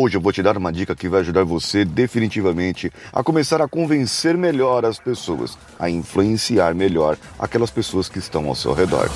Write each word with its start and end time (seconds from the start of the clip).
Hoje 0.00 0.16
eu 0.16 0.20
vou 0.20 0.30
te 0.30 0.40
dar 0.44 0.56
uma 0.56 0.72
dica 0.72 0.94
que 0.94 1.08
vai 1.08 1.22
ajudar 1.22 1.42
você 1.42 1.84
definitivamente 1.84 2.88
a 3.12 3.20
começar 3.20 3.60
a 3.60 3.66
convencer 3.66 4.36
melhor 4.36 4.84
as 4.84 4.96
pessoas, 4.96 5.58
a 5.76 5.90
influenciar 5.90 6.72
melhor 6.72 7.18
aquelas 7.36 7.68
pessoas 7.68 8.08
que 8.08 8.20
estão 8.20 8.46
ao 8.46 8.54
seu 8.54 8.72
redor. 8.72 9.08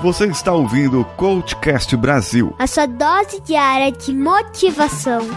Você 0.00 0.26
está 0.26 0.52
ouvindo 0.52 1.00
o 1.00 1.04
Coachcast 1.04 1.96
Brasil 1.96 2.54
a 2.60 2.68
sua 2.68 2.86
dose 2.86 3.40
diária 3.40 3.90
de 3.90 4.14
motivação. 4.14 5.28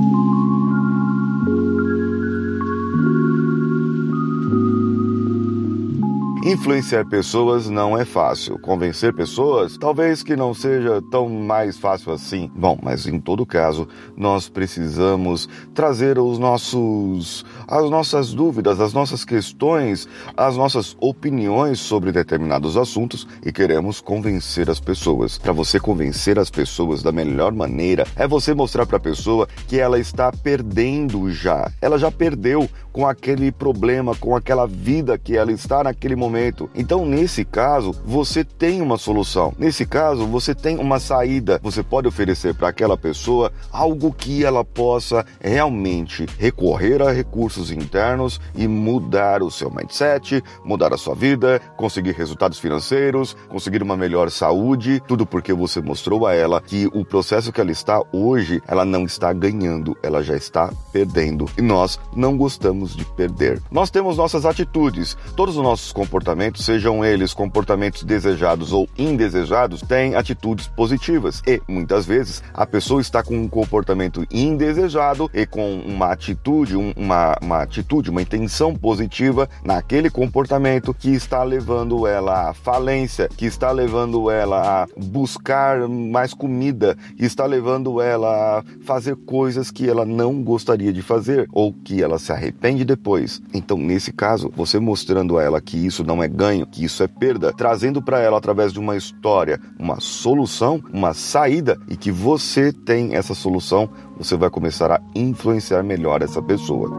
Influenciar 6.43 7.05
pessoas 7.05 7.69
não 7.69 7.99
é 7.99 8.03
fácil. 8.03 8.59
Convencer 8.61 9.15
pessoas, 9.15 9.77
talvez 9.77 10.23
que 10.23 10.35
não 10.35 10.55
seja 10.55 11.03
tão 11.11 11.29
mais 11.29 11.77
fácil 11.77 12.15
assim. 12.15 12.51
Bom, 12.57 12.79
mas 12.83 13.07
em 13.07 13.21
todo 13.21 13.45
caso, 13.45 13.87
nós 14.17 14.49
precisamos 14.49 15.47
trazer 15.75 16.19
os 16.19 16.39
nossos 16.39 17.45
as 17.69 17.91
nossas 17.91 18.33
dúvidas, 18.33 18.81
as 18.81 18.95
nossas 18.95 19.23
questões, 19.23 20.09
as 20.35 20.57
nossas 20.57 20.97
opiniões 20.99 21.79
sobre 21.79 22.11
determinados 22.11 22.75
assuntos 22.75 23.29
e 23.45 23.53
queremos 23.53 24.01
convencer 24.01 24.71
as 24.71 24.81
pessoas. 24.81 25.37
Para 25.37 25.53
você 25.53 25.79
convencer 25.79 26.39
as 26.39 26.49
pessoas 26.49 27.03
da 27.03 27.13
melhor 27.13 27.53
maneira 27.53 28.07
é 28.17 28.27
você 28.27 28.55
mostrar 28.55 28.87
para 28.87 28.97
a 28.97 29.01
pessoa 29.01 29.47
que 29.69 29.79
ela 29.79 29.99
está 29.99 30.33
perdendo 30.33 31.31
já. 31.31 31.71
Ela 31.83 31.99
já 31.99 32.11
perdeu 32.11 32.67
com 32.93 33.07
aquele 33.07 33.53
problema, 33.53 34.17
com 34.17 34.35
aquela 34.35 34.67
vida 34.67 35.19
que 35.19 35.37
ela 35.37 35.53
está 35.53 35.85
naquele 35.85 36.17
momento 36.17 36.30
momento. 36.31 36.71
Então, 36.75 37.05
nesse 37.05 37.45
caso, 37.45 37.93
você 38.05 38.45
tem 38.45 38.81
uma 38.81 38.97
solução. 38.97 39.53
Nesse 39.59 39.85
caso, 39.85 40.27
você 40.27 40.55
tem 40.55 40.79
uma 40.79 41.01
saída. 41.01 41.61
Você 41.63 41.83
pode 41.83 42.07
oferecer 42.07 42.55
para 42.55 42.69
aquela 42.69 42.97
pessoa 42.97 43.53
algo 43.73 44.13
que 44.13 44.45
ela 44.45 44.65
possa 44.65 45.27
realmente 45.41 46.27
recorrer 46.39 47.03
a 47.03 47.11
recursos 47.11 47.73
internos 47.73 48.41
e 48.55 48.69
mudar 48.69 49.43
o 49.43 49.51
seu 49.51 49.71
mindset, 49.71 50.43
mudar 50.65 50.95
a 50.95 50.99
sua 50.99 51.15
vida, 51.15 51.61
conseguir 51.77 52.13
resultados 52.13 52.59
financeiros, 52.59 53.37
conseguir 53.49 53.83
uma 53.83 53.97
melhor 53.97 54.31
saúde, 54.31 55.03
tudo 55.09 55.27
porque 55.27 55.53
você 55.53 55.81
mostrou 55.81 56.27
a 56.27 56.35
ela 56.35 56.61
que 56.61 56.87
o 56.95 57.05
processo 57.05 57.53
que 57.53 57.61
ela 57.61 57.73
está 57.73 58.01
hoje, 58.13 58.63
ela 58.69 58.85
não 58.85 59.05
está 59.05 59.33
ganhando, 59.33 59.97
ela 60.03 60.23
já 60.23 60.37
está 60.37 60.73
perdendo. 60.93 61.47
E 61.59 61.63
nós 61.63 61.99
não 62.15 62.37
gostamos 62.37 62.95
de 62.95 63.05
perder. 63.05 63.61
Nós 63.71 63.91
temos 63.91 64.17
nossas 64.17 64.47
atitudes, 64.47 65.17
todos 65.35 65.57
os 65.57 65.63
nossos 65.63 65.93
comportamentos 65.93 66.20
comportamentos, 66.21 66.67
sejam 66.67 67.03
eles 67.03 67.33
comportamentos 67.33 68.03
desejados 68.03 68.73
ou 68.73 68.87
indesejados, 68.99 69.81
têm 69.81 70.15
atitudes 70.15 70.69
positivas. 70.69 71.43
E 71.47 71.63
muitas 71.67 72.05
vezes 72.05 72.43
a 72.53 72.67
pessoa 72.67 73.01
está 73.01 73.23
com 73.23 73.35
um 73.37 73.49
comportamento 73.49 74.27
indesejado 74.31 75.31
e 75.33 75.47
com 75.47 75.81
uma 75.81 76.13
atitude, 76.13 76.77
uma, 76.77 77.37
uma 77.41 77.63
atitude, 77.63 78.11
uma 78.11 78.21
intenção 78.21 78.75
positiva 78.75 79.49
naquele 79.65 80.11
comportamento 80.11 80.93
que 80.93 81.09
está 81.11 81.43
levando 81.43 82.07
ela 82.07 82.51
à 82.51 82.55
falência, 82.55 83.29
que 83.35 83.47
está 83.47 83.71
levando 83.71 84.31
ela 84.31 84.83
a 84.83 84.89
buscar 85.03 85.89
mais 85.89 86.35
comida, 86.35 86.99
está 87.19 87.47
levando 87.47 88.01
ela 88.01 88.59
a 88.59 88.65
fazer 88.85 89.17
coisas 89.17 89.71
que 89.71 89.89
ela 89.89 90.05
não 90.05 90.43
gostaria 90.43 90.93
de 90.93 91.01
fazer 91.01 91.49
ou 91.51 91.73
que 91.73 92.03
ela 92.03 92.19
se 92.19 92.31
arrepende 92.31 92.85
depois. 92.85 93.41
Então, 93.55 93.79
nesse 93.79 94.13
caso, 94.13 94.53
você 94.55 94.79
mostrando 94.79 95.39
a 95.39 95.43
ela 95.43 95.61
que 95.61 95.79
isso 95.79 96.05
não 96.11 96.25
é 96.25 96.27
ganho, 96.27 96.67
que 96.67 96.85
isso 96.85 97.05
é 97.05 97.07
perda, 97.07 97.53
trazendo 97.53 98.03
para 98.03 98.19
ela 98.19 98.37
através 98.37 98.73
de 98.73 98.81
uma 98.81 98.97
história 98.97 99.61
uma 99.79 100.01
solução, 100.01 100.83
uma 100.93 101.15
saída 101.15 101.79
e 101.89 101.97
que 101.97 102.11
você 102.11 102.73
tem 102.73 103.15
essa 103.15 103.33
solução, 103.33 103.89
você 104.19 104.37
vai 104.37 104.51
começar 104.51 104.91
a 104.91 105.01
influenciar 105.15 105.85
melhor 105.85 106.21
essa 106.21 106.43
pessoa. 106.43 106.91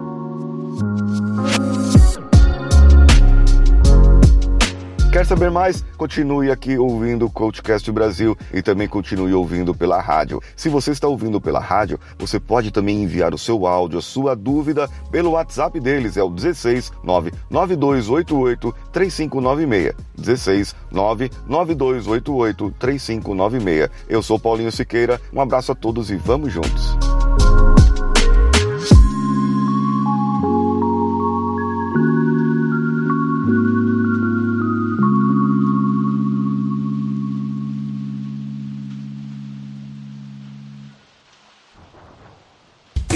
Quer 5.11 5.25
saber 5.25 5.51
mais? 5.51 5.83
Continue 5.97 6.49
aqui 6.49 6.77
ouvindo 6.77 7.25
o 7.25 7.29
Coachcast 7.29 7.91
Brasil 7.91 8.37
e 8.53 8.61
também 8.61 8.87
continue 8.87 9.33
ouvindo 9.33 9.75
pela 9.75 9.99
rádio. 9.99 10.41
Se 10.55 10.69
você 10.69 10.91
está 10.91 11.05
ouvindo 11.05 11.41
pela 11.41 11.59
rádio, 11.59 11.99
você 12.17 12.39
pode 12.39 12.71
também 12.71 13.03
enviar 13.03 13.33
o 13.33 13.37
seu 13.37 13.67
áudio, 13.67 13.99
a 13.99 14.01
sua 14.01 14.37
dúvida 14.37 14.89
pelo 15.11 15.31
WhatsApp 15.31 15.77
deles, 15.81 16.15
é 16.15 16.23
o 16.23 16.29
16 16.29 16.93
99288 17.03 18.73
3596. 18.93 19.95
16 20.17 20.75
99288 20.89 22.71
3596. 22.79 23.89
Eu 24.07 24.23
sou 24.23 24.39
Paulinho 24.39 24.71
Siqueira, 24.71 25.19
um 25.33 25.41
abraço 25.41 25.73
a 25.73 25.75
todos 25.75 26.09
e 26.09 26.15
vamos 26.15 26.53
juntos. 26.53 26.95